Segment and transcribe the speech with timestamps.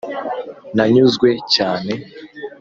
[0.75, 1.91] nanyuzwe cyane.